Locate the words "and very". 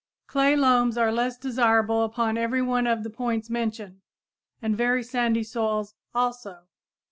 4.59-5.03